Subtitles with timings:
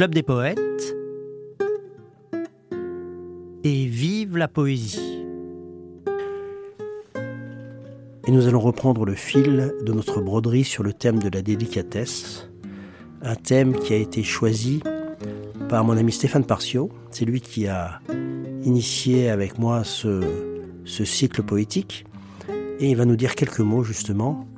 [0.00, 0.96] Club des poètes
[3.64, 5.26] et vive la poésie.
[8.26, 12.48] Et nous allons reprendre le fil de notre broderie sur le thème de la délicatesse,
[13.20, 14.82] un thème qui a été choisi
[15.68, 16.88] par mon ami Stéphane Parcio.
[17.10, 18.00] C'est lui qui a
[18.64, 20.22] initié avec moi ce,
[20.86, 22.06] ce cycle poétique
[22.78, 24.48] et il va nous dire quelques mots justement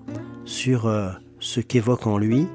[0.45, 2.47] sur euh, ce qu'évoque en lui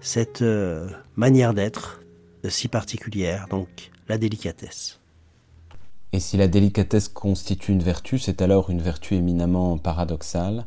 [0.00, 2.00] cette euh, manière d'être
[2.44, 5.00] si particulière, donc la délicatesse.
[6.12, 10.66] Et si la délicatesse constitue une vertu, c'est alors une vertu éminemment paradoxale,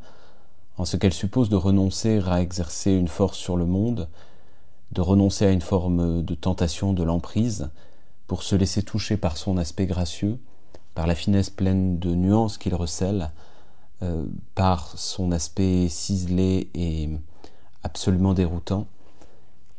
[0.77, 4.07] en ce qu'elle suppose de renoncer à exercer une force sur le monde,
[4.91, 7.69] de renoncer à une forme de tentation de l'emprise,
[8.27, 10.37] pour se laisser toucher par son aspect gracieux,
[10.95, 13.31] par la finesse pleine de nuances qu'il recèle,
[14.03, 17.09] euh, par son aspect ciselé et
[17.83, 18.87] absolument déroutant,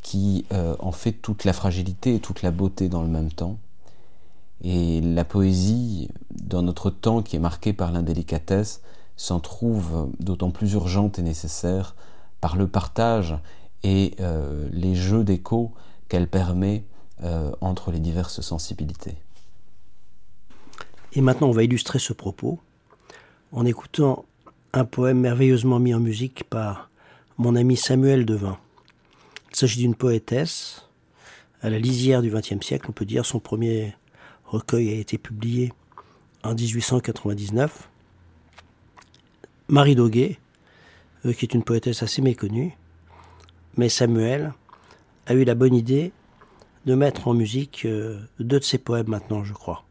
[0.02, 3.58] qui euh, en fait toute la fragilité et toute la beauté dans le même temps.
[4.62, 8.82] Et la poésie, dans notre temps qui est marqué par l'indélicatesse,
[9.16, 11.94] s'en trouve d'autant plus urgente et nécessaire
[12.40, 13.36] par le partage
[13.82, 15.72] et euh, les jeux d'écho
[16.08, 16.84] qu'elle permet
[17.22, 19.16] euh, entre les diverses sensibilités.
[21.14, 22.58] Et maintenant, on va illustrer ce propos
[23.52, 24.24] en écoutant
[24.72, 26.90] un poème merveilleusement mis en musique par
[27.36, 28.58] mon ami Samuel Devin.
[29.52, 30.88] Il s'agit d'une poétesse
[31.60, 33.26] à la lisière du XXe siècle, on peut dire.
[33.26, 33.94] Son premier
[34.46, 35.74] recueil a été publié
[36.42, 37.90] en 1899.
[39.68, 40.38] Marie Doguet,
[41.26, 42.72] euh, qui est une poétesse assez méconnue,
[43.76, 44.54] mais Samuel
[45.26, 46.12] a eu la bonne idée
[46.86, 49.84] de mettre en musique euh, deux de ses poèmes maintenant, je crois.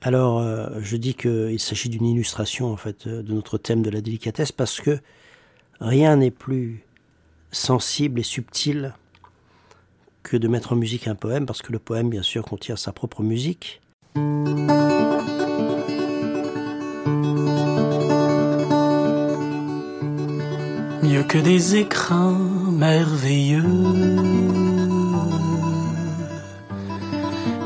[0.00, 4.00] Alors, euh, je dis qu'il s'agit d'une illustration en fait de notre thème de la
[4.00, 5.00] délicatesse parce que
[5.80, 6.85] rien n'est plus
[7.56, 8.94] sensible et subtil
[10.22, 12.92] que de mettre en musique un poème, parce que le poème, bien sûr, contient sa
[12.92, 13.80] propre musique.
[21.02, 22.38] Mieux que des écrins
[22.72, 23.62] merveilleux,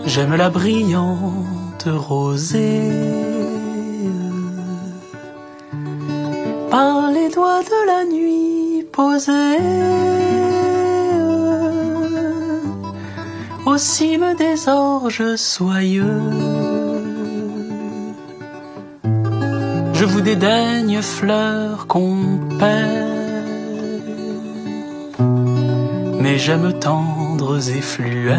[0.07, 2.91] j'aime la brillante rosée.
[6.71, 8.60] Par les doigts de la nuit
[8.93, 9.59] posé
[13.67, 16.23] au cime des orges soyeux.
[19.93, 22.39] Je vous dédaigne, fleurs qu'on
[26.23, 28.39] mais j'aime tendres et fluets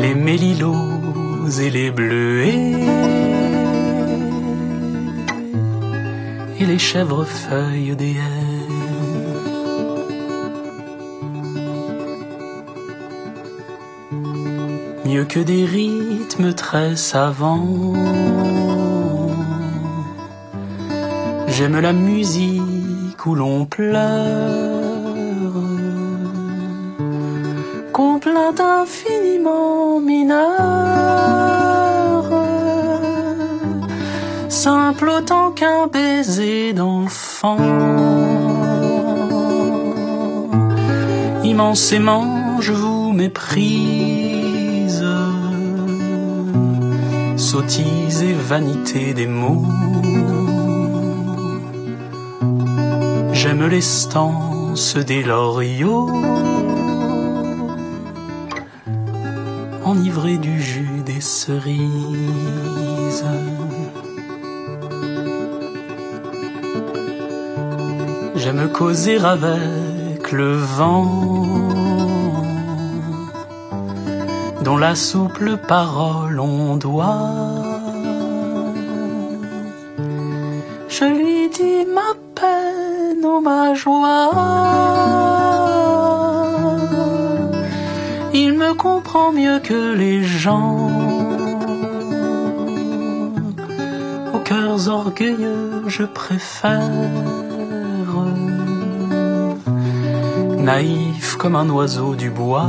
[0.00, 3.27] les mélilos et les bleuets.
[6.60, 8.68] Et les chèvrefeuilles des haies.
[15.04, 17.94] Mieux que des rythmes très savants,
[21.48, 23.94] j'aime la musique où l'on pleure,
[27.92, 30.77] qu'on plaint infiniment mineur
[35.08, 37.58] autant qu'un baiser d'enfant.
[41.44, 45.04] Immensément je vous méprise,
[47.36, 49.64] sottise et vanité des mots.
[53.32, 56.10] J'aime l'estance des loriots,
[59.84, 61.84] enivré du jus des cerises.
[68.40, 71.10] J'aime causer avec le vent,
[74.62, 77.32] dont la souple parole ondoie.
[80.88, 84.30] Je lui dis ma peine ou ma joie.
[88.32, 90.90] Il me comprend mieux que les gens.
[94.32, 97.27] Aux cœurs orgueilleux, je préfère
[100.68, 102.68] naïf comme un oiseau du bois,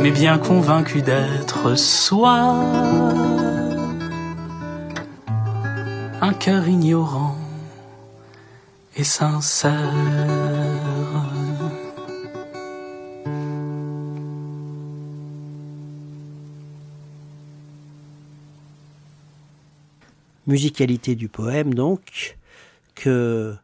[0.00, 2.54] mais bien convaincu d'être soi,
[6.22, 7.36] un cœur ignorant
[8.96, 9.92] et sincère.
[20.46, 22.38] Musicalité du poème donc,
[22.94, 23.54] que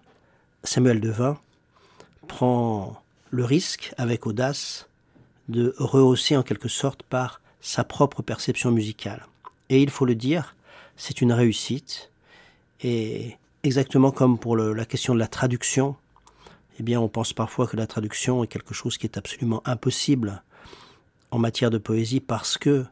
[0.64, 1.38] Samuel Devin
[2.26, 3.00] prend
[3.30, 4.88] le risque, avec audace,
[5.48, 9.26] de rehausser en quelque sorte par sa propre perception musicale.
[9.68, 10.56] Et il faut le dire,
[10.96, 12.10] c'est une réussite.
[12.80, 15.96] Et exactement comme pour la question de la traduction,
[16.80, 20.42] eh bien, on pense parfois que la traduction est quelque chose qui est absolument impossible
[21.30, 22.84] en matière de poésie parce que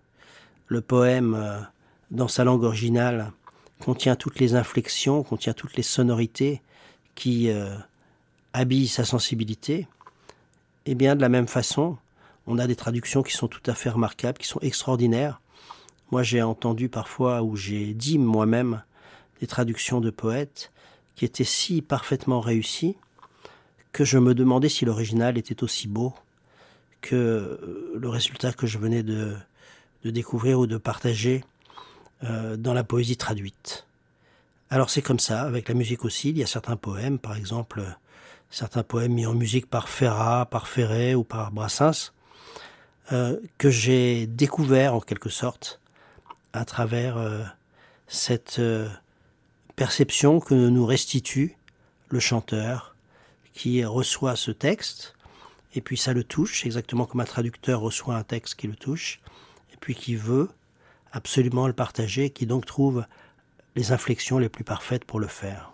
[0.67, 1.59] le poème, euh,
[2.11, 3.33] dans sa langue originale,
[3.81, 6.63] contient toutes les inflexions, contient toutes les sonorités
[7.15, 7.77] qui euh,
[8.53, 9.87] habillent sa sensibilité.
[10.87, 11.97] Eh bien, de la même façon,
[12.47, 15.41] on a des traductions qui sont tout à fait remarquables, qui sont extraordinaires.
[16.11, 18.83] Moi, j'ai entendu parfois, ou j'ai dit moi-même,
[19.41, 20.71] des traductions de poètes
[21.17, 22.97] qui étaient si parfaitement réussies
[23.93, 26.15] que je me demandais si l'original était aussi beau
[27.01, 29.37] que euh, le résultat que je venais de,
[30.05, 31.45] découvrir ou de partager
[32.25, 33.87] euh, dans la poésie traduite.
[34.73, 37.85] Alors c'est comme ça, avec la musique aussi, il y a certains poèmes, par exemple,
[38.49, 42.15] certains poèmes mis en musique par Ferrat, par Ferré ou par Brassens,
[43.13, 45.79] euh, que j'ai découvert en quelque sorte
[46.55, 47.19] à travers
[48.09, 48.63] cette
[49.77, 51.55] perception que nous restitue
[52.09, 52.97] le chanteur
[53.53, 55.15] qui reçoit ce texte,
[55.75, 59.21] et puis ça le touche, exactement comme un traducteur reçoit un texte qui le touche,
[59.75, 60.49] et puis qui veut
[61.13, 63.05] absolument le partager, qui donc trouve
[63.77, 65.73] les inflexions les plus parfaites pour le faire.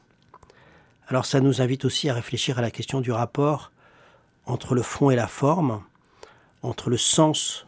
[1.08, 3.72] Alors ça nous invite aussi à réfléchir à la question du rapport
[4.46, 5.82] entre le fond et la forme,
[6.62, 7.66] entre le sens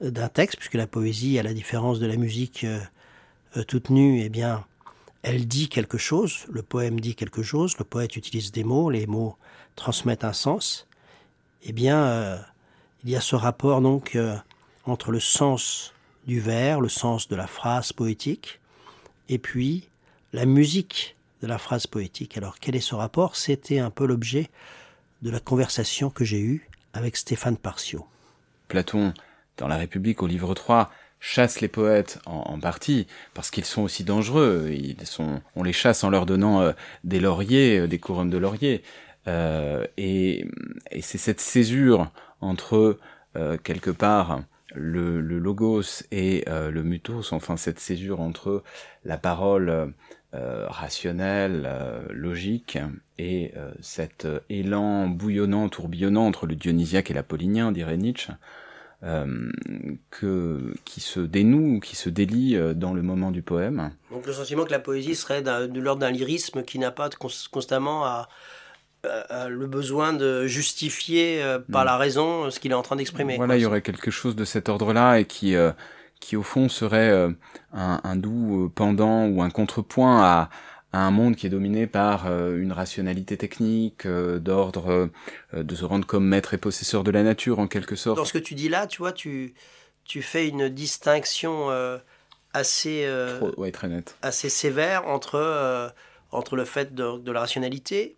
[0.00, 2.80] d'un texte, puisque la poésie, à la différence de la musique euh,
[3.56, 4.64] euh, toute nue, eh bien,
[5.22, 9.06] elle dit quelque chose, le poème dit quelque chose, le poète utilise des mots, les
[9.06, 9.36] mots
[9.76, 10.86] transmettent un sens,
[11.62, 12.38] eh bien, euh,
[13.04, 14.16] il y a ce rapport donc
[14.84, 15.94] entre le sens
[16.26, 18.59] du vers, le sens de la phrase poétique,
[19.30, 19.88] et puis
[20.34, 22.36] la musique de la phrase poétique.
[22.36, 23.36] Alors, quel est ce rapport?
[23.36, 24.50] C'était un peu l'objet
[25.22, 28.04] de la conversation que j'ai eue avec Stéphane Parcio.
[28.68, 29.14] Platon,
[29.56, 30.90] dans La République, au livre 3,
[31.20, 34.70] chasse les poètes en, partie parce qu'ils sont aussi dangereux.
[34.72, 36.72] Ils sont, on les chasse en leur donnant euh,
[37.04, 38.82] des lauriers, euh, des couronnes de lauriers.
[39.28, 40.46] Euh, et,
[40.90, 42.10] et c'est cette césure
[42.40, 42.98] entre
[43.62, 44.42] quelque part
[44.74, 48.62] le, logos et le mutos, enfin cette césure entre
[49.04, 49.94] la parole
[50.32, 51.68] rationnelle,
[52.10, 52.78] logique,
[53.18, 58.32] et cet élan bouillonnant, tourbillonnant entre le dionysiaque et l'apollinien, dirait Nietzsche,
[59.02, 59.50] euh,
[60.10, 63.92] que, qui se dénoue, qui se délie euh, dans le moment du poème.
[64.10, 67.08] Donc le sentiment que la poésie serait de l'ordre d'un lyrisme qui n'a pas
[67.50, 68.28] constamment à,
[69.04, 71.86] le besoin de justifier euh, par mm.
[71.86, 73.36] la raison ce qu'il est en train d'exprimer.
[73.36, 75.54] Voilà, il y aurait quelque chose de cet ordre-là et qui,
[76.20, 77.10] qui au fond serait
[77.72, 80.50] un, un, doux pendant ou un contrepoint à,
[80.92, 85.10] à un monde qui est dominé par euh, une rationalité technique, euh, d'ordre
[85.54, 88.16] euh, de se rendre comme maître et possesseur de la nature en quelque sorte.
[88.16, 89.54] Dans ce que tu dis là, tu vois, tu,
[90.04, 91.68] tu fais une distinction
[92.52, 93.08] assez,
[93.72, 94.16] très nette.
[94.22, 95.92] assez sévère entre,
[96.32, 98.16] entre le fait de, de, la rationalité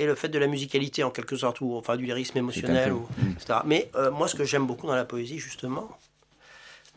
[0.00, 3.06] et le fait de la musicalité en quelque sorte, ou enfin du lyrisme émotionnel, ou,
[3.18, 3.30] mm.
[3.32, 3.58] etc.
[3.64, 5.88] Mais moi, ce que j'aime beaucoup dans la poésie, justement,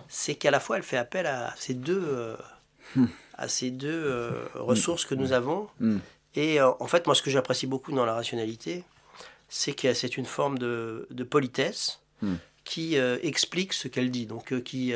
[0.08, 2.36] c'est qu'à la fois elle fait appel à ces deux...
[2.96, 3.06] Hmm
[3.38, 5.34] à ces deux euh, ressources que nous mm.
[5.34, 5.68] avons.
[5.80, 5.98] Mm.
[6.36, 8.84] Et euh, en fait, moi, ce que j'apprécie beaucoup dans la rationalité,
[9.50, 12.36] c'est que c'est une forme de, politesse mm.
[12.64, 14.26] qui euh, explique ce qu'elle dit.
[14.26, 14.94] Donc, qui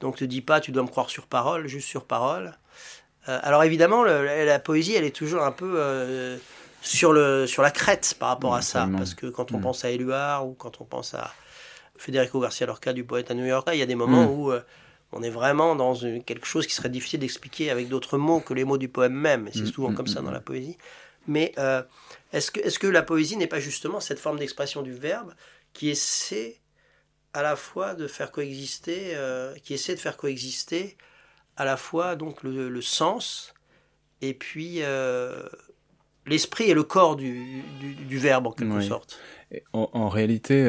[0.00, 2.52] donc te dit pas, tu dois me croire sur parole, juste sur parole.
[3.26, 6.38] alors évidemment, la poésie, elle est toujours un peu
[6.86, 8.88] sur, le, sur la crête par rapport à ça.
[8.96, 11.32] Parce que quand on pense à Éluard ou quand on pense à
[11.96, 14.52] Federico Garcia Lorca, du poète à New York, il y a des moments où
[15.12, 18.64] on est vraiment dans quelque chose qui serait difficile d'expliquer avec d'autres mots que les
[18.64, 19.48] mots du poème même.
[19.52, 20.76] C'est mm, souvent mm, comme ça mm, dans la poésie.
[21.26, 21.82] Mais euh,
[22.32, 25.34] est-ce que, est que la poésie n'est pas justement cette forme d'expression du verbe
[25.72, 26.60] qui essaie
[27.32, 30.96] à la fois de faire coexister, euh, qui essaie de faire coexister
[31.56, 33.54] à la fois donc le, sens
[34.20, 35.42] et puis euh,
[36.26, 37.62] l'esprit et le corps du,
[38.10, 39.18] verbe en quelque sorte.
[39.72, 40.64] En, réalité,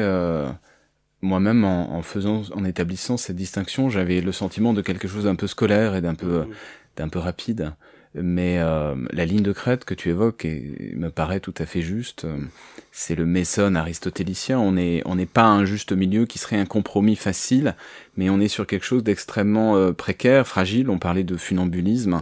[1.20, 5.46] moi-même, en, faisant, en établissant cette distinction, j'avais le sentiment de quelque chose d'un peu
[5.46, 6.48] scolaire et d'un peu, mmh.
[6.96, 7.72] d'un peu rapide.
[8.22, 11.82] Mais euh, la ligne de crête que tu évoques et, me paraît tout à fait
[11.82, 12.26] juste.
[12.92, 14.58] C'est le mésone aristotélicien.
[14.58, 17.74] On n'est on n'est pas un juste milieu qui serait un compromis facile,
[18.16, 20.90] mais on est sur quelque chose d'extrêmement euh, précaire, fragile.
[20.90, 22.20] On parlait de funambulisme,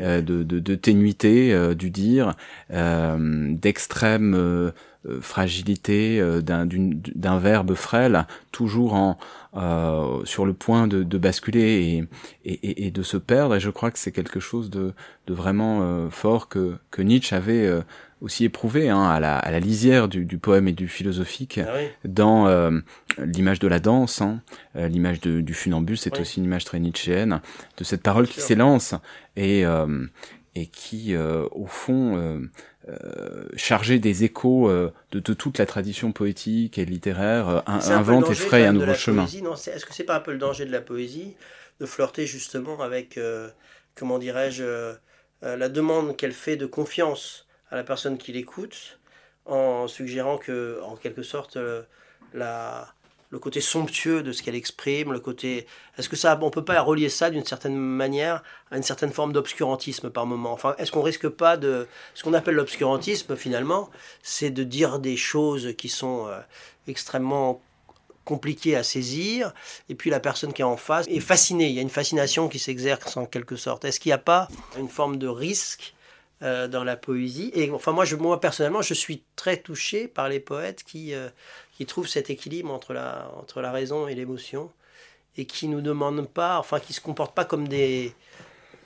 [0.00, 2.34] euh, de, de, de, ténuité du dire,
[2.70, 4.72] d'extrême
[5.08, 9.16] euh, fragilité euh, d'un verbe frêle, toujours en,
[9.58, 12.06] euh, sur le point de, de basculer
[12.44, 13.56] et, et, et, de se perdre.
[13.56, 14.92] Et je crois que c'est quelque chose de,
[15.26, 17.82] de vraiment fort que, que Nietzsche avait
[18.20, 21.72] aussi éprouvé hein, à, la, à, la, lisière du, du, poème et du philosophique ah
[21.76, 21.88] oui.
[22.04, 22.80] dans euh,
[23.18, 24.40] l'image de la danse, hein,
[24.76, 26.22] euh, l'image du funambule, c'est oui.
[26.22, 27.40] aussi une image très nietzschéenne
[27.76, 28.94] de cette parole qui s'élance
[29.36, 30.06] et, euh,
[30.54, 32.40] et qui, euh, au fond,
[33.56, 38.72] chargée des échos de, de, toute la tradition poétique et littéraire, invente et fraye un
[38.72, 39.26] nouveau chemin.
[39.26, 41.36] Est-ce que c'est pas un peu le danger de la poésie
[41.80, 43.18] de flirter justement avec,
[43.94, 44.94] comment dirais-je,
[45.42, 48.98] la demande qu'elle fait de confiance à la personne qui l'écoute
[49.48, 51.82] en suggérant que, en quelque sorte, euh,
[52.34, 52.94] la,
[53.30, 55.66] le côté somptueux de ce qu'elle exprime, le côté.
[55.98, 59.32] Est-ce que ça, on peut pas relier ça d'une certaine manière à une certaine forme
[59.32, 60.52] d'obscurantisme par moment?
[60.52, 61.86] Enfin, est-ce qu'on risque pas de.
[62.14, 63.90] Ce qu'on appelle l'obscurantisme, finalement,
[64.22, 66.40] c'est de dire des choses qui sont euh,
[66.86, 67.60] extrêmement
[68.24, 69.54] compliquées à saisir,
[69.88, 71.68] et puis la personne qui est en face est fascinée.
[71.68, 73.86] Il y a une fascination qui s'exerce en quelque sorte.
[73.86, 75.94] Est-ce qu'il n'y a pas une forme de risque
[76.40, 77.50] euh, dans la poésie.
[77.52, 81.28] Et enfin, moi, je, moi, personnellement, je suis très touché par les poètes qui, euh,
[81.76, 84.70] qui trouvent cet équilibre entre la, entre la raison et l'émotion
[85.36, 88.14] et qui nous demandent pas, enfin, qui se comportent pas comme des,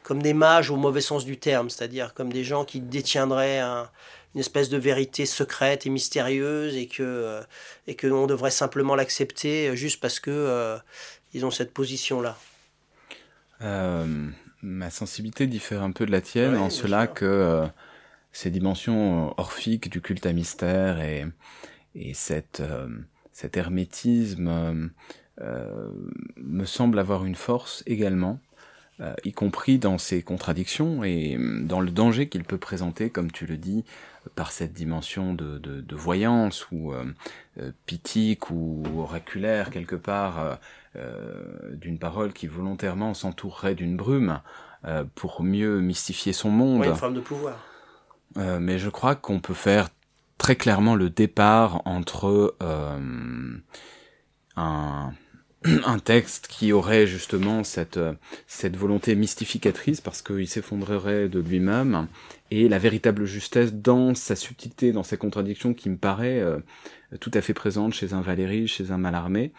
[0.02, 3.90] comme des mages au mauvais sens du terme, c'est-à-dire comme des gens qui détiendraient un,
[4.34, 7.42] une espèce de vérité secrète et mystérieuse et que, euh,
[7.86, 10.78] et que on devrait simplement l'accepter juste parce que
[11.34, 12.38] ils ont cette position-là.
[14.62, 17.14] Ma sensibilité diffère un peu de la tienne en cela sûr.
[17.14, 17.66] que euh,
[18.32, 21.26] ces dimensions euh, orphiques du culte à mystère et,
[21.94, 22.88] et cette, euh,
[23.32, 24.90] cet hermétisme
[25.40, 25.90] euh,
[26.36, 28.38] me semblent avoir une force également,
[29.24, 33.56] y compris dans ses contradictions et dans le danger qu'il peut présenter, comme tu le
[33.56, 33.84] dis,
[34.34, 37.04] par cette dimension de, de, de voyance ou euh,
[37.86, 40.58] pythique ou oraculaire quelque part
[40.96, 44.40] euh, d'une parole qui volontairement s'entourerait d'une brume
[44.84, 46.84] euh, pour mieux mystifier son monde.
[46.84, 47.56] Une forme de pouvoir.
[48.36, 49.90] Euh, mais je crois qu'on peut faire
[50.38, 52.98] très clairement le départ entre euh,
[54.56, 55.12] un,
[55.84, 58.00] un texte qui aurait justement cette,
[58.48, 62.08] cette volonté mystificatrice parce qu'il s'effondrerait de lui-même
[62.52, 66.58] et la véritable justesse dans sa subtilité, dans ses contradictions qui me paraît euh,
[67.18, 69.52] tout à fait présente chez un Valéry, chez un Mallarmé,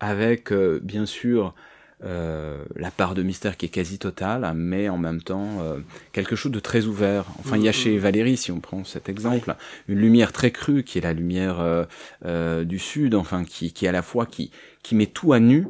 [0.00, 1.54] avec euh, bien sûr
[2.02, 5.78] euh, la part de mystère qui est quasi totale, mais en même temps euh,
[6.12, 7.26] quelque chose de très ouvert.
[7.38, 9.54] Enfin, il y a chez Valérie, si on prend cet exemple,
[9.86, 11.86] une lumière très crue qui est la lumière
[12.24, 14.50] euh, du sud, enfin qui, qui à la fois qui
[14.82, 15.66] qui met tout à nu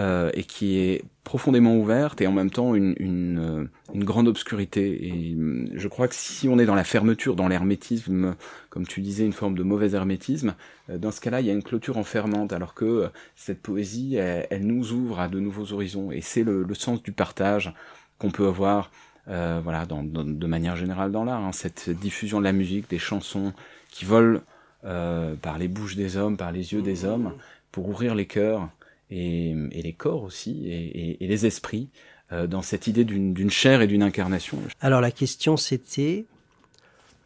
[0.00, 5.06] euh, et qui est profondément ouverte et en même temps une, une grande obscurité.
[5.06, 5.36] Et
[5.72, 8.34] je crois que si on est dans la fermeture, dans l'hermétisme,
[8.70, 10.56] comme tu disais, une forme de mauvais hermétisme,
[10.88, 14.92] dans ce cas-là, il y a une clôture enfermante, alors que cette poésie, elle, nous
[14.92, 16.10] ouvre à de nouveaux horizons.
[16.10, 17.72] Et c'est le, sens du partage
[18.18, 18.90] qu'on peut avoir,
[19.28, 23.52] euh, voilà, de manière générale dans l'art, hein, cette diffusion de la musique, des chansons
[23.90, 24.40] qui volent
[24.84, 27.32] euh, par les bouches des hommes, par les yeux des hommes,
[27.70, 28.68] pour ouvrir les cœurs
[29.10, 31.88] et, les corps aussi et, les esprits
[32.32, 34.58] euh, dans cette idée d'une chair et d'une incarnation.
[34.80, 36.24] Alors la question c'était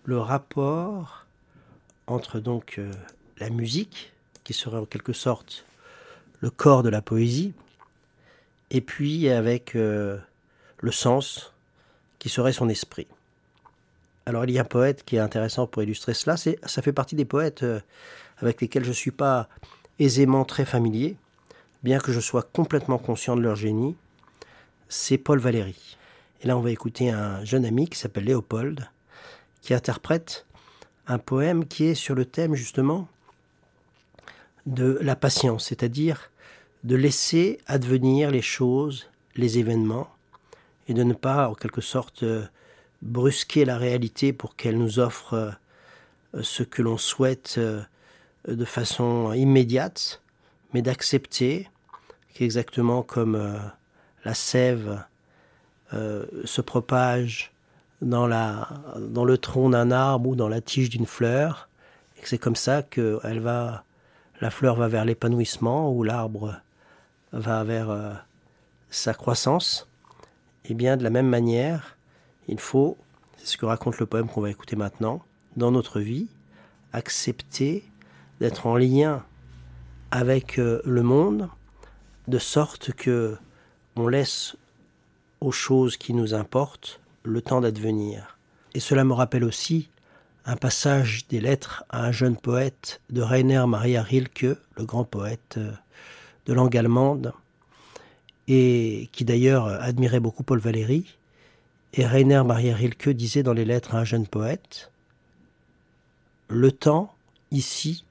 [0.05, 1.27] le rapport
[2.07, 2.91] entre donc euh,
[3.39, 4.13] la musique
[4.45, 5.65] qui serait en quelque sorte
[6.41, 7.53] le corps de la poésie
[8.71, 10.19] et puis avec euh,
[10.81, 11.53] le sens
[12.19, 13.07] qui serait son esprit.
[14.27, 17.17] Alors il y a un poète qui est intéressant pour illustrer cela, ça fait partie
[17.17, 17.65] des poètes
[18.39, 19.49] avec lesquels je ne suis pas
[19.99, 21.17] aisément très familier,
[21.83, 23.97] bien que je sois complètement conscient de leur génie,
[24.89, 25.97] c'est Paul Valéry.
[26.43, 28.89] Et là, on va écouter un jeune ami qui s'appelle Léopold,
[29.61, 30.47] qui interprète
[31.07, 33.09] un poème qui est sur le thème justement
[34.67, 36.31] de la patience, c'est-à-dire
[36.85, 40.09] de laisser advenir les choses, les événements,
[40.87, 42.25] et de ne pas, en quelque sorte,
[43.03, 45.55] brusquer la réalité pour qu'elle nous offre
[46.41, 47.59] ce que l'on souhaite
[48.47, 50.23] de façon immédiate,
[50.73, 51.69] mais d'accepter
[52.35, 53.59] qu'exactement comme euh,
[54.25, 55.03] la sève
[55.95, 57.53] euh, se propage
[58.03, 61.69] dans, la, dans le tronc d'un arbre ou dans la tige d'une fleur,
[62.17, 63.85] et que c'est comme ça que elle va,
[64.41, 66.61] la fleur va vers l'épanouissement ou l'arbre
[67.33, 68.13] va vers euh,
[68.91, 69.89] sa croissance,
[70.65, 71.97] et bien de la même manière,
[72.47, 72.97] il faut,
[73.37, 75.23] c'est ce que raconte le poème qu'on va écouter maintenant,
[75.57, 76.29] dans notre vie,
[76.93, 77.85] accepter
[78.41, 79.25] d'être en lien
[80.11, 81.49] avec euh, le monde,
[82.27, 83.37] de sorte que
[83.97, 84.57] on laisse
[85.41, 88.39] aux choses qui nous importent le temps d'advenir.
[88.75, 89.89] Et cela me rappelle aussi
[90.45, 95.57] un passage des lettres à un jeune poète de Rainer Maria Rilke, le grand poète
[95.59, 95.73] euh,
[96.47, 97.33] de langue allemande,
[98.47, 101.19] et qui d'ailleurs admirait beaucoup Paul Valéry.
[101.95, 104.91] Et Rainer Maria Rilke disait dans les lettres à un jeune poète
[106.49, 107.15] Le temps,
[107.51, 108.05] ici,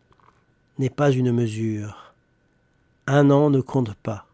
[0.78, 2.14] n'est pas une mesure.
[3.08, 4.28] Un an ne compte pas.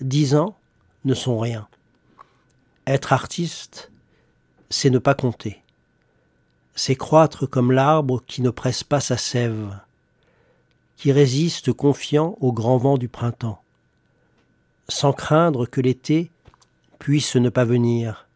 [0.00, 0.56] Dix ans
[1.04, 1.68] ne sont rien.
[2.86, 3.90] Être artiste,
[4.68, 5.62] c'est ne pas compter.
[6.74, 9.78] C'est croître comme l'arbre qui ne presse pas sa sève,
[10.96, 13.62] qui résiste confiant au grand vent du printemps,
[14.88, 16.30] sans craindre que l'été
[16.98, 18.26] puisse ne pas venir.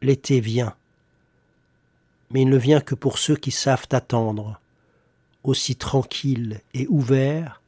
[0.00, 0.74] L'été vient,
[2.30, 4.60] mais il ne vient que pour ceux qui savent attendre,
[5.44, 7.60] aussi tranquilles et ouverts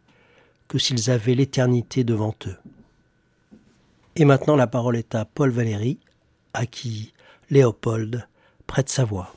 [0.69, 2.57] que s'ils avaient l'éternité devant eux.
[4.17, 5.99] Et maintenant la parole est à Paul Valéry,
[6.53, 7.13] à qui
[7.51, 8.27] Léopold
[8.67, 9.35] prête sa voix.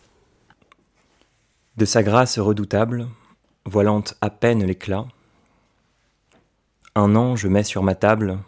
[1.78, 3.08] De sa grâce redoutable,
[3.66, 5.06] voilant à peine l'éclat,
[6.96, 8.40] un ange met sur ma table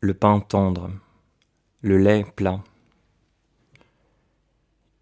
[0.00, 0.90] le pain tendre,
[1.82, 2.60] le lait plat.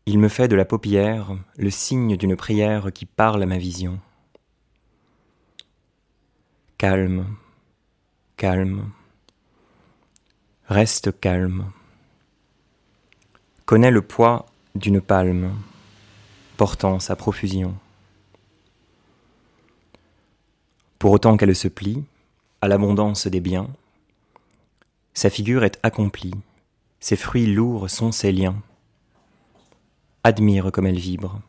[0.07, 4.00] Il me fait de la paupière le signe d'une prière qui parle à ma vision.
[6.78, 7.25] Calme,
[8.37, 8.90] calme,
[10.66, 11.73] reste calme.
[13.64, 15.54] Connais le poids d'une palme
[16.59, 17.75] portant sa profusion.
[20.99, 22.04] Pour autant qu'elle se plie
[22.61, 23.71] à l'abondance des biens,
[25.14, 26.35] sa figure est accomplie,
[27.00, 28.62] ses fruits lourds sont ses liens.
[30.25, 31.40] Admire comme elle vibre,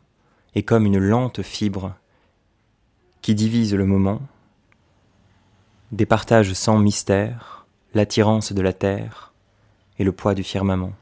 [0.54, 1.94] et comme une lente fibre
[3.20, 4.22] qui divise le moment,
[5.92, 9.32] départage sans mystère l'attirance de la terre
[9.98, 10.92] et le poids du firmament.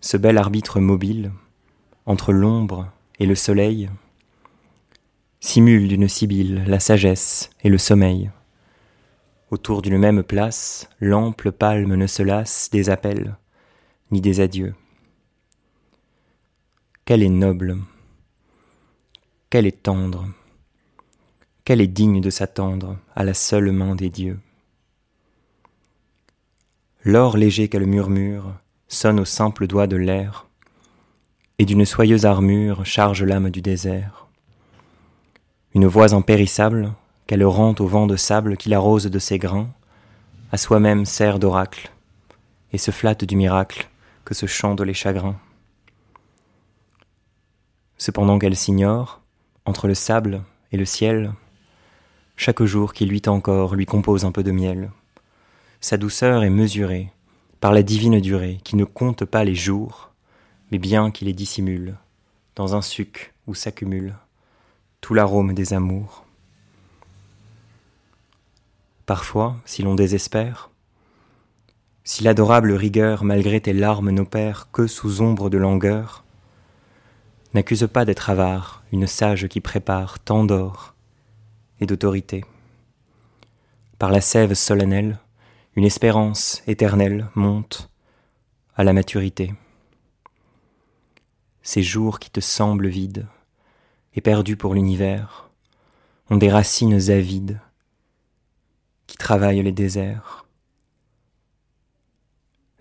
[0.00, 1.32] Ce bel arbitre mobile,
[2.06, 3.88] entre l'ombre et le soleil,
[5.40, 8.30] simule d'une sibylle la sagesse et le sommeil.
[9.50, 13.36] Autour d'une même place, l'ample palme ne se lasse des appels,
[14.10, 14.74] ni des adieux.
[17.04, 17.78] Qu'elle est noble,
[19.50, 20.26] qu'elle est tendre,
[21.64, 24.40] qu'elle est digne de s'attendre à la seule main des dieux?
[27.04, 28.54] L'or léger qu'elle murmure
[28.88, 30.46] sonne au simple doigt de l'air,
[31.58, 34.26] et d'une soyeuse armure charge l'âme du désert.
[35.74, 36.92] Une voix impérissable,
[37.26, 39.70] qu'elle rend au vent de sable qui l'arrose de ses grains,
[40.50, 41.92] à soi-même sert d'oracle,
[42.72, 43.88] et se flatte du miracle
[44.24, 45.38] que se chantent les chagrins.
[47.98, 49.20] Cependant qu'elle s'ignore,
[49.64, 51.32] entre le sable et le ciel,
[52.42, 54.90] chaque jour qui luit encore lui compose un peu de miel.
[55.80, 57.12] Sa douceur est mesurée
[57.60, 60.10] par la divine durée qui ne compte pas les jours,
[60.72, 61.94] mais bien qui les dissimule,
[62.56, 64.16] dans un suc où s'accumule
[65.00, 66.24] tout l'arôme des amours.
[69.06, 70.70] Parfois, si l'on désespère,
[72.02, 76.24] si l'adorable rigueur malgré tes larmes n'opère que sous ombre de langueur,
[77.54, 80.92] n'accuse pas d'être avare une sage qui prépare tant d'or
[81.86, 82.44] d'autorité.
[83.98, 85.18] Par la sève solennelle,
[85.76, 87.90] une espérance éternelle monte
[88.74, 89.54] à la maturité
[91.62, 93.26] ces jours qui te semblent vides
[94.14, 95.48] et perdus pour l'univers
[96.28, 97.60] ont des racines avides
[99.06, 100.44] qui travaillent les déserts.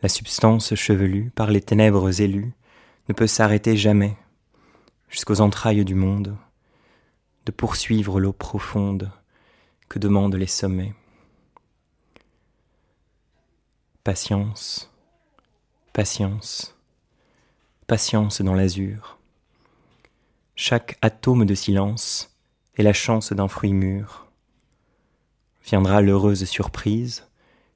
[0.02, 2.54] La substance chevelue par les ténèbres élues
[3.08, 4.18] ne peut s'arrêter jamais
[5.10, 6.36] jusqu'aux entrailles du monde
[7.46, 9.12] de poursuivre l'eau profonde
[9.90, 10.94] que demandent les sommets.
[14.04, 14.92] Patience,
[15.94, 16.76] patience
[17.92, 19.18] patience dans l'azur.
[20.56, 22.34] Chaque atome de silence
[22.78, 24.28] est la chance d'un fruit mûr.
[25.66, 27.28] Viendra l'heureuse surprise,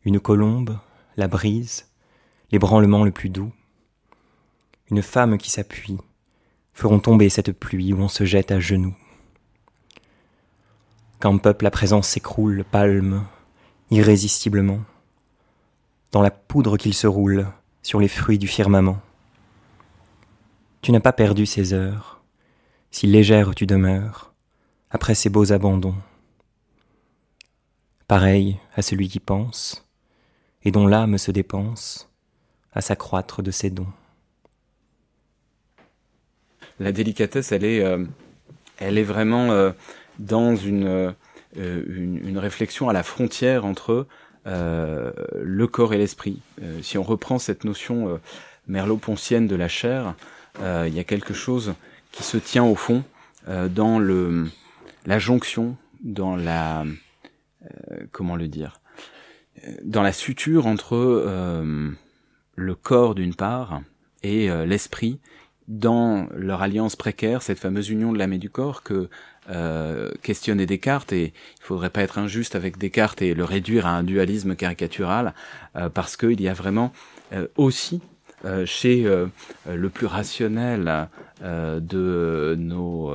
[0.06, 0.80] une colombe,
[1.18, 1.90] la brise,
[2.50, 3.52] l'ébranlement le plus doux.
[4.90, 5.98] Une femme qui s'appuie
[6.72, 8.96] feront tomber cette pluie où on se jette à genoux.
[11.26, 13.26] Qu'un peuple à présent s'écroule, palme,
[13.90, 14.82] irrésistiblement,
[16.12, 17.48] dans la poudre qu'il se roule
[17.82, 19.02] sur les fruits du firmament.
[20.84, 22.22] Tu n'as pas perdu ces heures,
[22.92, 24.36] si légère tu demeures,
[24.92, 25.96] après ces beaux abandons.
[28.08, 29.84] Pareil à celui qui pense,
[30.64, 32.08] et dont l'âme se dépense
[32.72, 33.92] à s'accroître de ses dons.
[36.80, 38.06] La délicatesse, elle est, euh,
[38.78, 39.72] elle est vraiment euh,
[40.20, 41.12] dans une, euh,
[41.56, 44.08] une, une, réflexion à la frontière entre
[44.46, 46.40] le corps et l'esprit.
[46.84, 48.20] si on reprend cette notion
[48.68, 50.14] merleau-poncienne de la chair,
[50.62, 51.74] euh, il y a quelque chose
[52.12, 53.04] qui se tient au fond
[53.48, 54.48] euh, dans le
[55.06, 58.82] la jonction, dans la euh, comment le dire,
[59.84, 60.96] dans la suture entre
[62.56, 63.82] le corps d'une part
[64.24, 65.20] et l'esprit
[65.68, 69.10] dans leur alliance précaire, cette fameuse union de l'âme et du corps que
[69.50, 73.92] euh, questionnait Descartes, et il faudrait pas être injuste avec Descartes et le réduire à
[73.92, 75.34] un dualisme caricatural,
[75.76, 76.92] euh, parce qu'il y a vraiment
[77.34, 78.02] euh, aussi
[78.46, 79.06] euh, chez
[79.68, 81.10] le plus rationnel
[81.42, 83.12] de nos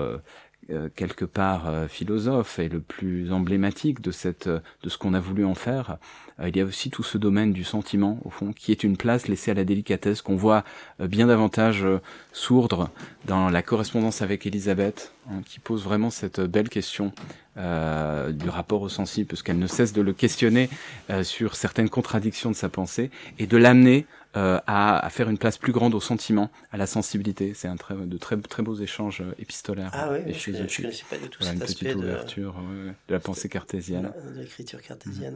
[0.94, 5.54] quelque part philosophes et le plus emblématique de cette de ce qu'on a voulu en
[5.54, 5.98] faire,
[6.40, 8.96] euh, il y a aussi tout ce domaine du sentiment, au fond, qui est une
[8.96, 10.64] place laissée à la délicatesse qu'on voit
[11.00, 12.00] euh, bien davantage euh,
[12.32, 12.90] sourdre
[13.26, 17.12] dans la correspondance avec Elisabeth, hein, qui pose vraiment cette belle question
[17.56, 20.70] euh, du rapport au sensible, parce qu'elle ne cesse de le questionner
[21.10, 23.10] euh, sur certaines contradictions de sa pensée
[23.40, 26.86] et de l'amener euh, à, à, faire une place plus grande au sentiment, à la
[26.86, 27.52] sensibilité.
[27.54, 29.90] C'est un très, de très, très beaux échanges épistolaires.
[29.94, 32.86] Ah oui, je ne connaissais pas du tout voilà, cet une aspect petite ouverture de,
[32.86, 34.12] ouais, de la pensée cartésienne.
[34.32, 35.34] De l'écriture cartésienne,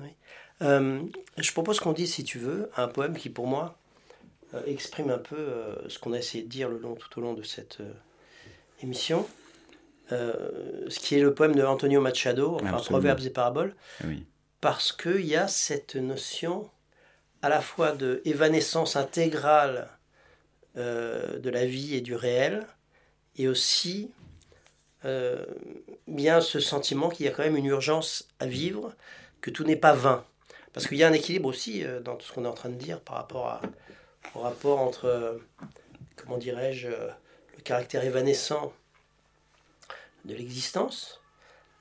[0.60, 1.00] mmh.
[1.02, 1.10] oui.
[1.38, 3.76] Je propose qu'on dise, si tu veux, un poème qui, pour moi,
[4.68, 5.48] exprime un peu
[5.88, 7.78] ce qu'on a essayé de dire le long, tout au long de cette
[8.84, 9.26] émission.
[10.10, 12.84] Ce qui est le poème de Antonio Machado, enfin Absolument.
[12.84, 14.26] Proverbes et Paraboles, oui.
[14.60, 16.70] parce qu'il y a cette notion
[17.42, 19.88] à la fois de évanescence intégrale
[20.76, 22.66] de la vie et du réel,
[23.36, 24.10] et aussi
[25.04, 25.44] euh,
[26.06, 28.94] bien ce sentiment qu'il y a quand même une urgence à vivre,
[29.40, 30.24] que tout n'est pas vain.
[30.72, 32.70] Parce qu'il y a un équilibre aussi euh, dans tout ce qu'on est en train
[32.70, 33.60] de dire par rapport à,
[34.34, 35.38] au rapport entre, euh,
[36.16, 37.08] comment dirais-je, euh,
[37.56, 38.72] le caractère évanescent
[40.24, 41.20] de l'existence,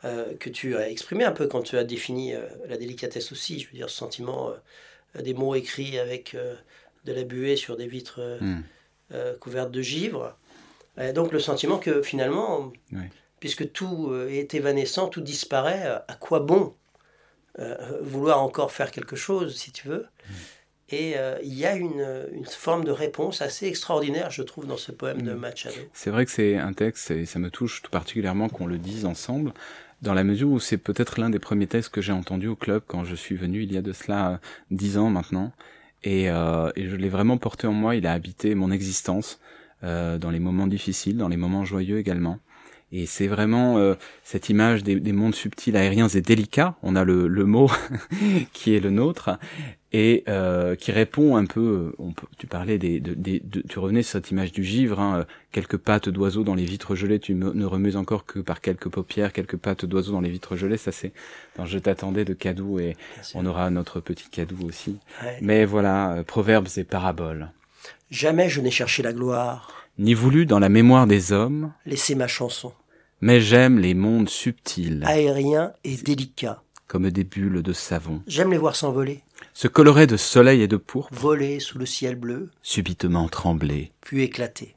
[0.06, 3.60] euh, que tu as exprimé un peu quand tu as défini euh, la délicatesse aussi,
[3.60, 4.52] je veux dire, ce sentiment
[5.16, 6.36] euh, des mots écrits avec
[7.06, 8.64] de la buée sur des vitres mm.
[9.40, 10.36] couvertes de givre.
[11.14, 13.04] donc le sentiment que finalement, oui.
[13.40, 16.76] puisque tout est évanescent, tout disparaît, à quoi bon
[18.02, 20.08] vouloir encore faire quelque chose, si tu veux?
[20.28, 20.34] Mm.
[20.90, 24.78] Et euh, il y a une, une, forme de réponse assez extraordinaire, je trouve, dans
[24.78, 25.76] ce poème de Machado.
[25.94, 29.06] C'est vrai que c'est un texte, et ça me touche tout particulièrement qu'on le dise
[29.06, 29.54] ensemble,
[30.02, 32.84] dans la mesure où c'est peut-être l'un des premiers textes que j'ai entendu au club
[32.86, 35.54] quand je suis venu il y a de cela dix ans maintenant.
[36.04, 39.40] Et, euh, et je l'ai vraiment porté en moi, il a habité mon existence,
[39.84, 42.40] euh, dans les moments difficiles, dans les moments joyeux également.
[42.96, 46.76] Et c'est vraiment euh, cette image des, des, mondes subtils, aériens et délicats.
[46.84, 47.72] On a le, le mot
[48.54, 49.32] qui est le nôtre
[49.94, 51.96] et euh, qui répond un peu.
[51.98, 55.00] On peut, tu parlais des, des, des de, tu revenais sur cette image du givre,
[55.00, 57.18] hein, quelques pattes d'oiseaux dans les vitres gelées.
[57.18, 60.56] Tu me, ne remues encore que par quelques paupières, quelques pattes d'oiseaux dans les vitres
[60.56, 60.78] gelées.
[60.78, 61.14] Ça c'est.
[61.66, 62.96] Je t'attendais de cadeaux et
[63.34, 65.00] on aura notre petit cadeau aussi.
[65.24, 65.40] Ouais.
[65.42, 67.50] Mais voilà, euh, proverbes et paraboles.
[68.12, 69.88] Jamais je n'ai cherché la gloire.
[69.98, 71.74] Ni voulu dans la mémoire des hommes.
[71.88, 72.72] Laisser ma chanson
[73.24, 78.22] mais j'aime les mondes subtils, aériens et délicats, comme des bulles de savon.
[78.28, 82.18] J'aime les voir s'envoler, se colorer de soleil et de pourpre, voler sous le ciel
[82.18, 84.76] bleu, subitement trembler, puis éclater.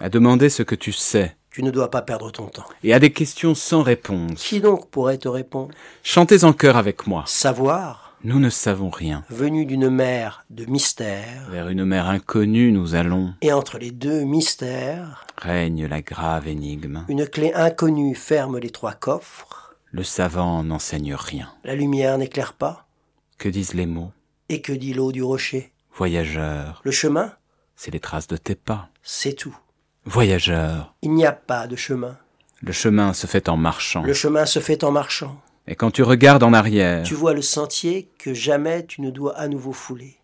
[0.00, 1.36] À demander ce que tu sais.
[1.50, 2.64] Tu ne dois pas perdre ton temps.
[2.82, 4.42] Et à des questions sans réponse.
[4.42, 5.74] Qui donc pourrait te répondre?
[6.02, 7.22] Chantez en chœur avec moi.
[7.26, 9.22] Savoir nous ne savons rien.
[9.28, 11.46] Venu d'une mer de mystère.
[11.50, 13.34] Vers une mer inconnue nous allons.
[13.42, 15.26] Et entre les deux mystères.
[15.36, 17.04] Règne la grave énigme.
[17.08, 19.74] Une clé inconnue ferme les trois coffres.
[19.92, 21.52] Le savant n'enseigne rien.
[21.64, 22.86] La lumière n'éclaire pas.
[23.38, 24.10] Que disent les mots?
[24.48, 25.72] Et que dit l'eau du rocher?
[25.94, 26.80] Voyageur.
[26.82, 27.32] Le chemin?
[27.76, 28.88] C'est les traces de tes pas.
[29.02, 29.56] C'est tout.
[30.06, 30.94] Voyageur.
[31.02, 32.16] Il n'y a pas de chemin.
[32.62, 34.02] Le chemin se fait en marchant.
[34.02, 35.40] Le chemin se fait en marchant.
[35.66, 39.36] Et quand tu regardes en arrière, tu vois le sentier que jamais tu ne dois
[39.38, 40.18] à nouveau fouler.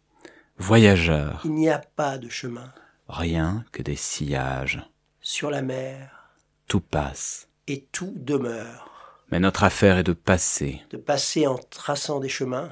[0.59, 1.41] Voyageur.
[1.45, 2.73] Il n'y a pas de chemin.
[3.09, 4.83] Rien que des sillages.
[5.23, 6.31] Sur la mer.
[6.69, 7.49] Tout passe.
[7.67, 8.91] Et tout demeure.
[9.31, 10.83] Mais notre affaire est de passer.
[10.91, 12.69] De passer en traçant des chemins.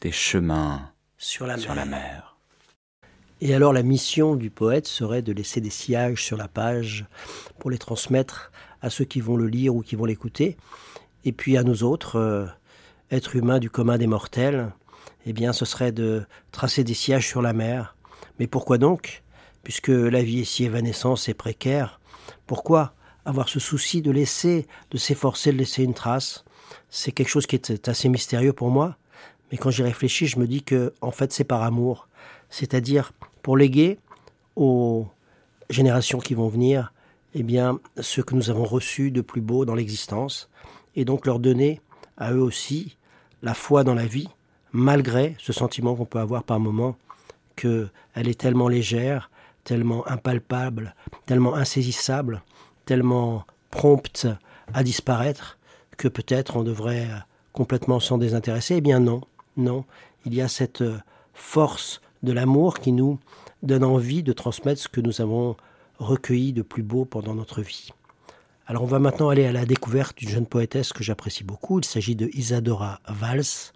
[0.00, 0.90] Des chemins.
[1.18, 1.84] Sur la sur mer.
[1.84, 2.36] La mer.
[3.40, 7.04] Et alors la mission du poète serait de laisser des sillages sur la page
[7.58, 10.56] pour les transmettre à ceux qui vont le lire ou qui vont l'écouter.
[11.24, 12.46] Et puis à nous autres, euh,
[13.10, 14.72] êtres humains du commun des mortels,
[15.26, 17.96] eh bien ce serait de tracer des sillages sur la mer.
[18.38, 19.22] Mais pourquoi donc?
[19.62, 22.00] Puisque la vie est si évanescente et précaire,
[22.46, 26.44] pourquoi avoir ce souci de laisser, de s'efforcer de laisser une trace?
[26.90, 28.96] C'est quelque chose qui est assez mystérieux pour moi.
[29.50, 32.08] Mais quand j'y réfléchis, je me dis que en fait c'est par amour,
[32.48, 33.98] c'est-à-dire pour léguer
[34.56, 35.06] aux
[35.70, 36.92] générations qui vont venir,
[37.34, 40.50] eh bien ce que nous avons reçu de plus beau dans l'existence,
[40.96, 41.80] et donc leur donner
[42.16, 42.96] à eux aussi
[43.42, 44.28] la foi dans la vie,
[44.72, 46.96] malgré ce sentiment qu'on peut avoir par moments
[47.56, 49.30] qu'elle est tellement légère,
[49.64, 50.94] tellement impalpable,
[51.26, 52.42] tellement insaisissable,
[52.84, 54.26] tellement prompte
[54.74, 55.58] à disparaître,
[55.96, 57.08] que peut-être on devrait
[57.52, 58.76] complètement s'en désintéresser.
[58.76, 59.20] Eh bien non,
[59.56, 59.84] non,
[60.24, 60.84] il y a cette
[61.34, 63.18] force de l'amour qui nous
[63.62, 65.56] donne envie de transmettre ce que nous avons
[65.98, 67.90] recueilli de plus beau pendant notre vie.
[68.66, 71.80] Alors on va maintenant aller à la découverte d'une jeune poétesse que j'apprécie beaucoup.
[71.80, 73.72] Il s'agit de Isadora Valls.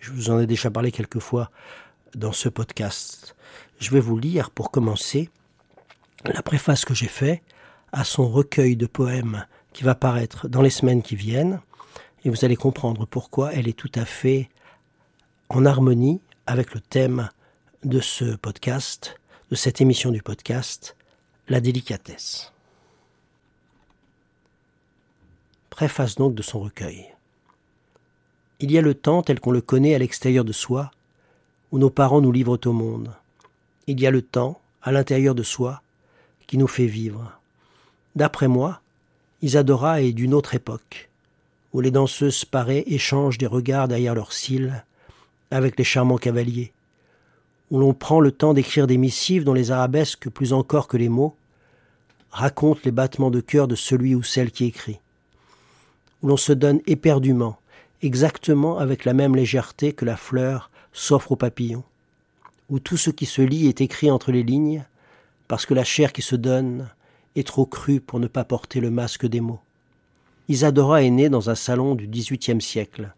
[0.00, 1.50] Je vous en ai déjà parlé quelques fois
[2.14, 3.36] dans ce podcast.
[3.80, 5.28] Je vais vous lire pour commencer
[6.24, 7.42] la préface que j'ai faite
[7.92, 11.60] à son recueil de poèmes qui va paraître dans les semaines qui viennent.
[12.24, 14.48] Et vous allez comprendre pourquoi elle est tout à fait
[15.48, 17.28] en harmonie avec le thème
[17.84, 19.16] de ce podcast,
[19.50, 20.96] de cette émission du podcast,
[21.48, 22.52] la délicatesse.
[25.80, 27.06] Préface donc de son recueil.
[28.58, 30.90] Il y a le temps tel qu'on le connaît à l'extérieur de soi,
[31.72, 33.14] où nos parents nous livrent au monde.
[33.86, 35.80] Il y a le temps, à l'intérieur de soi,
[36.46, 37.32] qui nous fait vivre.
[38.14, 38.82] D'après moi,
[39.40, 41.08] Isadora est d'une autre époque,
[41.72, 44.84] où les danseuses parées échangent des regards derrière leurs cils
[45.50, 46.74] avec les charmants cavaliers,
[47.70, 51.08] où l'on prend le temps d'écrire des missives dont les arabesques, plus encore que les
[51.08, 51.34] mots,
[52.30, 55.00] racontent les battements de cœur de celui ou celle qui écrit,
[56.22, 57.56] où l'on se donne éperdument,
[58.02, 61.84] exactement avec la même légèreté que la fleur s'offre au papillon,
[62.68, 64.84] où tout ce qui se lit est écrit entre les lignes,
[65.48, 66.88] parce que la chair qui se donne
[67.36, 69.60] est trop crue pour ne pas porter le masque des mots.
[70.48, 73.12] Isadora est née dans un salon du XVIIIe siècle,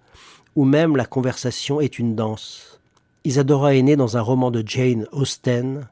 [0.54, 2.80] où même la conversation est une danse.
[3.24, 5.88] Isadora est née dans un roman de Jane Austen,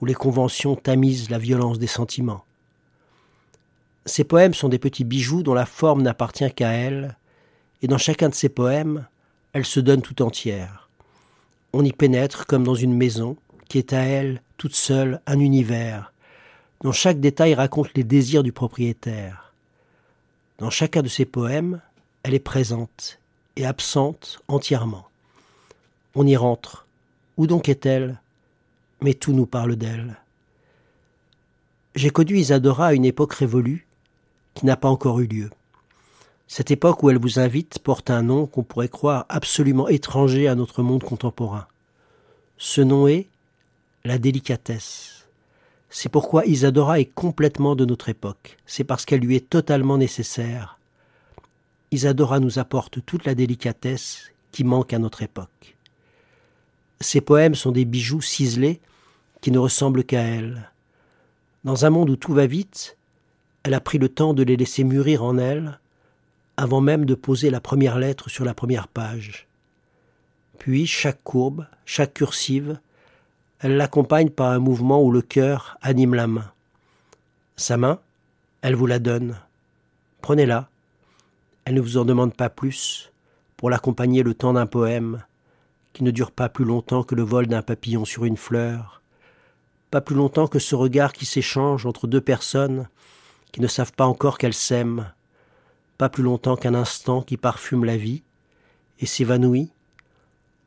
[0.00, 2.44] où les conventions tamisent la violence des sentiments.
[4.04, 7.16] Ses poèmes sont des petits bijoux dont la forme n'appartient qu'à elle,
[7.82, 9.06] et dans chacun de ses poèmes,
[9.52, 10.88] elle se donne tout entière.
[11.72, 13.36] On y pénètre comme dans une maison,
[13.68, 16.12] qui est à elle, toute seule, un univers,
[16.82, 19.52] dont chaque détail raconte les désirs du propriétaire.
[20.58, 21.80] Dans chacun de ses poèmes,
[22.22, 23.18] elle est présente
[23.56, 25.06] et absente entièrement.
[26.14, 26.86] On y rentre.
[27.36, 28.20] Où donc est-elle?
[29.00, 30.16] Mais tout nous parle d'elle.
[31.94, 33.86] J'ai connu Isadora à une époque révolue
[34.54, 35.50] qui n'a pas encore eu lieu.
[36.48, 40.54] Cette époque où elle vous invite porte un nom qu'on pourrait croire absolument étranger à
[40.54, 41.66] notre monde contemporain.
[42.58, 43.28] Ce nom est
[44.04, 45.26] la délicatesse.
[45.88, 48.58] C'est pourquoi Isadora est complètement de notre époque.
[48.66, 50.78] C'est parce qu'elle lui est totalement nécessaire.
[51.90, 55.76] Isadora nous apporte toute la délicatesse qui manque à notre époque.
[57.00, 58.80] Ses poèmes sont des bijoux ciselés
[59.40, 60.70] qui ne ressemblent qu'à elle.
[61.64, 62.96] Dans un monde où tout va vite,
[63.62, 65.78] elle a pris le temps de les laisser mûrir en elle
[66.56, 69.46] avant même de poser la première lettre sur la première page.
[70.58, 72.78] Puis chaque courbe, chaque cursive,
[73.60, 76.52] elle l'accompagne par un mouvement où le cœur anime la main.
[77.56, 78.00] Sa main,
[78.60, 79.36] elle vous la donne.
[80.20, 80.68] Prenez-la.
[81.64, 83.12] Elle ne vous en demande pas plus
[83.56, 85.22] pour l'accompagner le temps d'un poème
[85.92, 89.02] qui ne dure pas plus longtemps que le vol d'un papillon sur une fleur,
[89.90, 92.88] pas plus longtemps que ce regard qui s'échange entre deux personnes
[93.52, 95.12] qui ne savent pas encore qu'elles s'aiment,
[95.98, 98.22] pas plus longtemps qu'un instant qui parfume la vie
[98.98, 99.70] et s'évanouit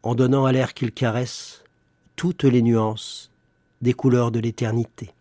[0.03, 1.63] en donnant à l'air qu'il caresse
[2.15, 3.31] toutes les nuances
[3.81, 5.11] des couleurs de l'éternité.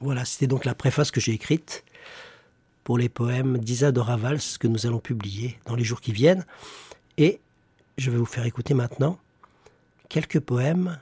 [0.00, 1.84] Voilà, c'était donc la préface que j'ai écrite
[2.84, 6.46] pour les poèmes d'Isadora Valls que nous allons publier dans les jours qui viennent.
[7.16, 7.40] Et
[7.96, 9.18] je vais vous faire écouter maintenant
[10.08, 10.98] quelques poèmes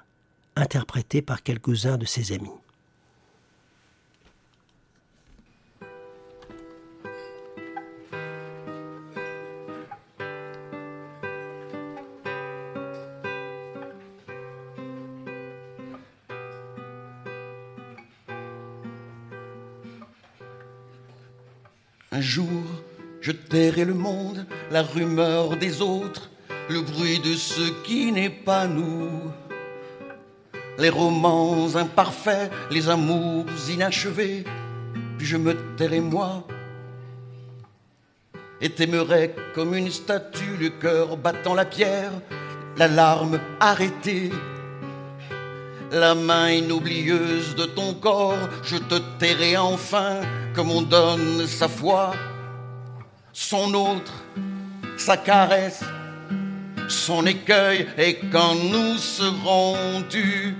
[0.56, 2.50] interprétés par quelques-uns de ses amis.
[22.16, 22.62] Un jour,
[23.20, 26.30] je tairai le monde, la rumeur des autres,
[26.70, 29.10] le bruit de ce qui n'est pas nous.
[30.78, 34.44] Les romans imparfaits, les amours inachevés,
[35.18, 36.46] puis je me tairai moi
[38.62, 42.12] et t'aimerai comme une statue, le cœur battant la pierre,
[42.78, 44.32] la larme arrêtée.
[45.92, 50.22] La main inoublieuse de ton corps, je te tairai enfin
[50.56, 52.14] comme on donne sa foi,
[53.30, 54.24] son autre,
[54.96, 55.84] sa caresse,
[56.88, 60.56] son écueil, et quand nous serons dus,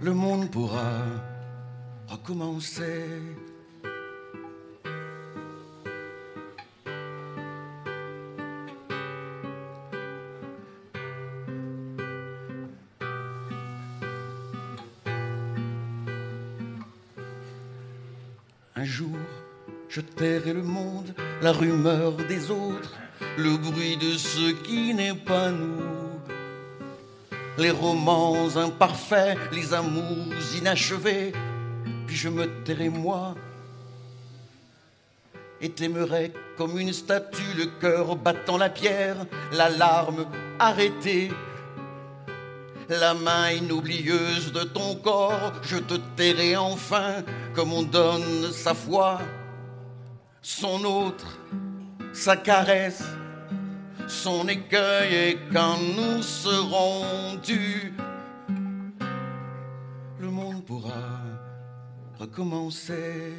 [0.00, 1.02] le monde pourra
[2.08, 3.04] recommencer.
[18.78, 19.18] Un jour,
[19.88, 21.12] je tairai le monde,
[21.42, 22.94] la rumeur des autres,
[23.36, 25.82] le bruit de ce qui n'est pas nous.
[27.58, 31.32] les romans imparfaits, les amours inachevés.
[32.06, 33.34] Puis je me tairai moi
[35.60, 39.16] et t'aimerai comme une statue, le cœur battant la pierre,
[39.50, 40.24] la larme
[40.60, 41.32] arrêtée.
[42.88, 47.22] La main inoublieuse de ton corps, je te tairai enfin
[47.54, 49.18] comme on donne sa foi,
[50.40, 51.38] son autre,
[52.14, 53.04] sa caresse,
[54.06, 57.92] son écueil, et quand nous serons dus,
[60.18, 61.20] le monde pourra
[62.18, 63.34] recommencer.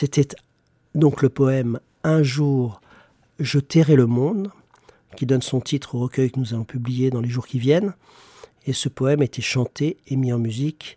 [0.00, 0.34] C'était
[0.94, 2.80] donc le poème Un jour,
[3.38, 4.50] je tairai le monde,
[5.14, 7.92] qui donne son titre au recueil que nous allons publier dans les jours qui viennent.
[8.64, 10.96] Et ce poème était chanté et mis en musique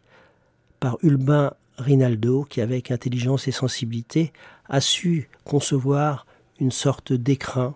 [0.79, 4.31] par Ulbin Rinaldo, qui avec intelligence et sensibilité
[4.69, 6.25] a su concevoir
[6.61, 7.75] une sorte d'écrin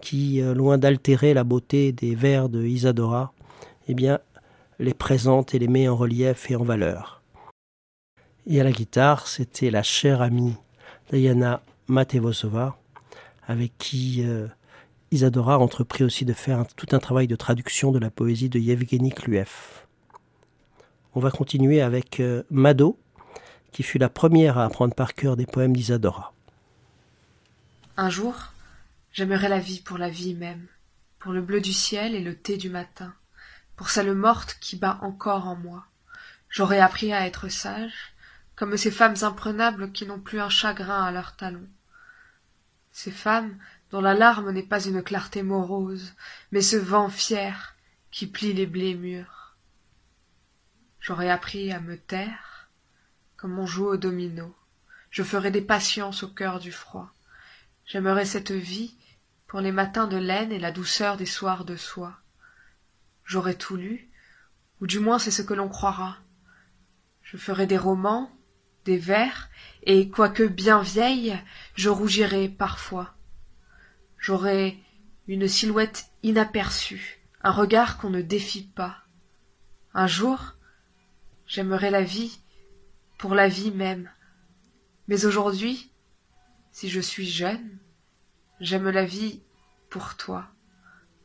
[0.00, 3.32] qui, euh, loin d'altérer la beauté des vers de Isadora,
[3.86, 4.18] eh bien,
[4.80, 7.15] les présente et les met en relief et en valeur.
[8.48, 10.54] Et à la guitare, c'était la chère amie
[11.10, 12.78] Diana Matevosova,
[13.48, 14.46] avec qui euh,
[15.10, 18.60] Isadora a entrepris aussi de faire tout un travail de traduction de la poésie de
[18.60, 19.84] Yevgeny Kluev.
[21.14, 23.00] On va continuer avec euh, Mado,
[23.72, 26.32] qui fut la première à apprendre par cœur des poèmes d'Isadora.
[27.96, 28.52] Un jour,
[29.10, 30.68] j'aimerais la vie pour la vie même,
[31.18, 33.12] pour le bleu du ciel et le thé du matin,
[33.74, 35.84] pour celle morte qui bat encore en moi.
[36.48, 38.14] J'aurais appris à être sage,
[38.56, 41.68] comme ces femmes imprenables qui n'ont plus un chagrin à leurs talons.
[42.90, 43.58] Ces femmes
[43.90, 46.14] dont la larme n'est pas une clarté morose,
[46.50, 47.76] mais ce vent fier
[48.10, 49.56] qui plie les blés mûrs.
[50.98, 52.70] J'aurais appris à me taire,
[53.36, 54.56] comme on joue au domino.
[55.10, 57.12] Je ferai des patiences au cœur du froid.
[57.84, 58.96] J'aimerais cette vie
[59.46, 62.18] pour les matins de laine et la douceur des soirs de soie.
[63.24, 64.10] J'aurais tout lu,
[64.80, 66.16] ou du moins c'est ce que l'on croira.
[67.22, 68.35] Je ferai des romans,
[68.86, 69.50] des vers,
[69.82, 71.38] et quoique bien vieille,
[71.74, 73.14] je rougirai parfois.
[74.18, 74.78] J'aurai
[75.28, 78.98] une silhouette inaperçue, un regard qu'on ne défie pas.
[79.92, 80.54] Un jour,
[81.46, 82.38] j'aimerai la vie
[83.18, 84.08] pour la vie même.
[85.08, 85.90] Mais aujourd'hui,
[86.70, 87.78] si je suis jeune,
[88.60, 89.42] j'aime la vie
[89.90, 90.46] pour toi,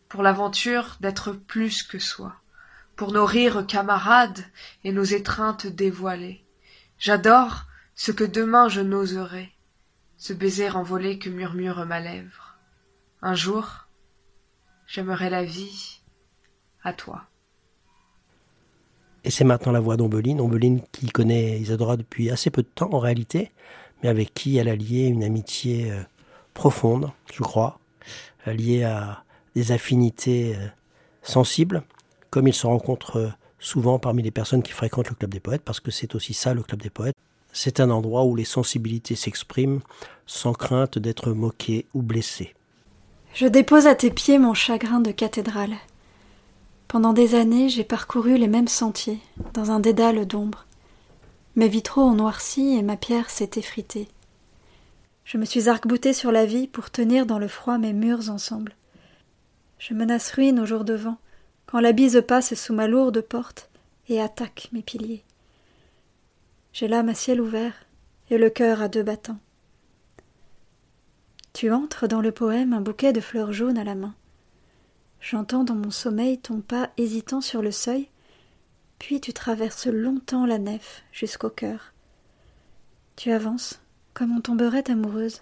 [0.10, 2.36] pour l'aventure d'être plus que soi,
[2.96, 4.46] pour nos rires camarades
[4.84, 6.44] et nos étreintes dévoilées.
[7.02, 9.50] J'adore ce que demain je n'oserai,
[10.18, 12.60] ce baiser envolé que murmure ma lèvre.
[13.24, 13.88] Un jour,
[14.86, 16.02] j'aimerai la vie
[16.84, 17.24] à toi.
[19.24, 22.94] Et c'est maintenant la voix d'Ombeline, Ombeline qui connaît Isadora depuis assez peu de temps
[22.94, 23.52] en réalité,
[24.04, 26.04] mais avec qui elle a lié une amitié euh,
[26.54, 27.80] profonde, je crois,
[28.46, 29.24] liée à
[29.56, 30.68] des affinités euh,
[31.24, 31.82] sensibles,
[32.30, 33.30] comme ils se rencontrent euh,
[33.62, 36.54] souvent parmi les personnes qui fréquentent le Club des Poètes, parce que c'est aussi ça
[36.54, 37.16] le Club des Poètes.
[37.54, 39.82] C'est un endroit où les sensibilités s'expriment
[40.26, 42.54] sans crainte d'être moquées ou blessées.
[43.34, 45.76] Je dépose à tes pieds mon chagrin de cathédrale.
[46.88, 49.20] Pendant des années, j'ai parcouru les mêmes sentiers,
[49.54, 50.66] dans un dédale d'ombre.
[51.56, 54.08] Mes vitraux ont noirci et ma pierre s'est effritée.
[55.24, 58.76] Je me suis arc-boutée sur la vie pour tenir dans le froid mes murs ensemble.
[59.80, 61.18] Je menace ruine au jour de vent,
[61.72, 63.70] quand la bise passe sous ma lourde porte
[64.10, 65.24] et attaque mes piliers.
[66.74, 67.74] J'ai l'âme à ciel ouvert
[68.30, 69.40] et le cœur à deux battants.
[71.54, 74.14] Tu entres dans le poème un bouquet de fleurs jaunes à la main.
[75.22, 78.10] J'entends dans mon sommeil ton pas hésitant sur le seuil,
[79.00, 81.94] puis tu traverses longtemps la nef jusqu'au cœur.
[83.16, 83.80] Tu avances
[84.14, 85.42] comme on tomberait amoureuse,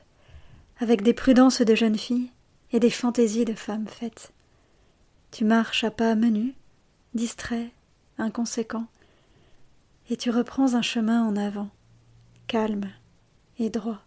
[0.79, 2.29] avec des prudences de jeune fille
[2.71, 4.31] et des fantaisies de femme faite.
[5.31, 6.53] Tu marches à pas menus,
[7.13, 7.71] distrait,
[8.17, 8.87] inconséquent,
[10.09, 11.69] et tu reprends un chemin en avant,
[12.47, 12.89] calme
[13.59, 14.01] et droit.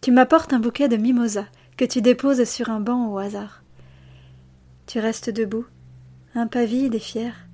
[0.00, 1.46] Tu m'apportes un bouquet de mimosas
[1.76, 3.62] que tu déposes sur un banc au hasard.
[4.86, 5.66] Tu restes debout,
[6.34, 7.46] impavide et fier,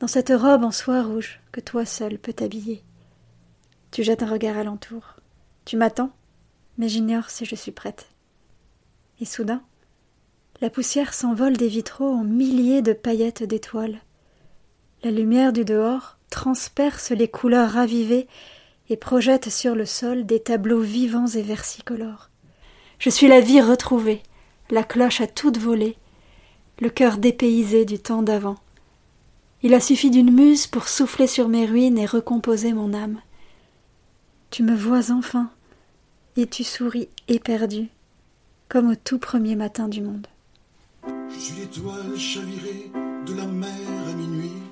[0.00, 2.82] dans cette robe en soie rouge que toi seul peux t'habiller.
[3.90, 5.16] Tu jettes un regard alentour.
[5.64, 6.10] Tu m'attends,
[6.78, 8.08] mais j'ignore si je suis prête.
[9.20, 9.62] Et soudain,
[10.62, 13.98] la poussière s'envole des vitraux en milliers de paillettes d'étoiles.
[15.02, 18.28] La lumière du dehors transperce les couleurs ravivées
[18.88, 22.30] et projette sur le sol des tableaux vivants et versicolores.
[23.00, 24.22] Je suis la vie retrouvée,
[24.70, 25.96] la cloche à toute volée,
[26.78, 28.56] le cœur dépaysé du temps d'avant.
[29.64, 33.20] Il a suffi d'une muse pour souffler sur mes ruines et recomposer mon âme.
[34.50, 35.50] Tu me vois enfin,
[36.36, 37.88] et tu souris éperdu,
[38.68, 40.28] comme au tout premier matin du monde.
[41.34, 42.90] Je suis l'étoile chavirée
[43.26, 43.70] de la mer
[44.08, 44.62] à minuit.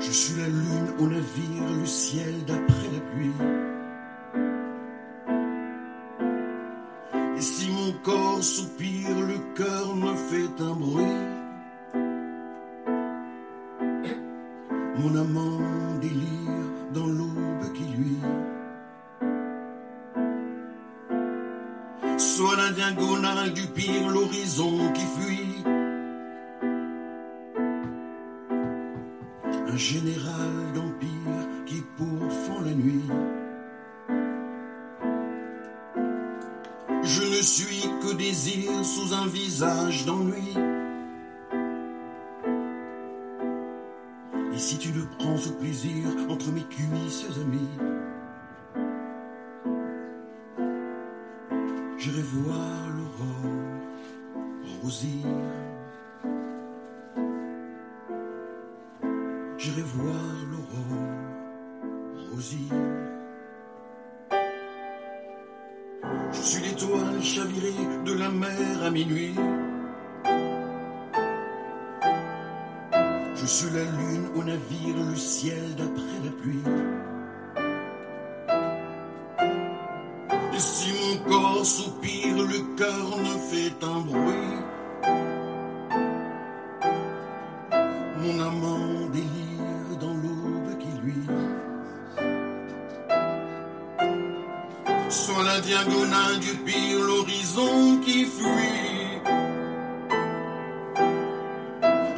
[0.00, 3.32] Je suis la lune au navire, le ciel d'après la pluie.
[7.36, 11.04] Et si mon corps soupire, le cœur me fait un bruit.
[14.98, 15.60] Mon amant
[16.00, 17.35] délire dans l'aube
[22.46, 25.64] Soit la diagonale du pire, l'horizon qui fuit.
[29.66, 33.02] Un général d'empire qui pourfend la nuit.
[37.02, 40.54] Je ne suis que désir sous un visage d'ennui.
[44.54, 48.05] Et si tu ne prends ce plaisir entre mes cuisses amis,
[52.06, 53.52] j'irai voir l'aurore
[54.82, 55.26] rosir.
[59.58, 61.04] J'irai voir l'aurore
[62.32, 62.72] rosir.
[66.32, 69.34] Je suis l'étoile chavirée de la mer à minuit.
[73.34, 76.95] Je suis la lune au navire, le ciel d'après la pluie.
[81.66, 84.56] Soupire, le cœur me fait un bruit.
[88.22, 91.28] Mon amant délire dans l'aube qui luit.
[95.10, 99.20] Sur la diagonale du pire, l'horizon qui fuit.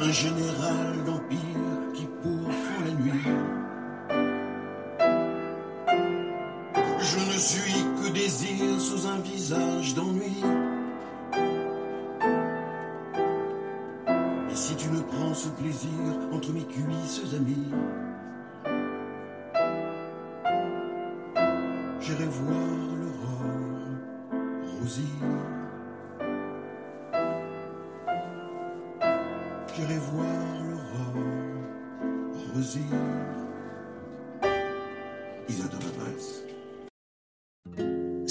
[0.01, 1.68] Un général d'empire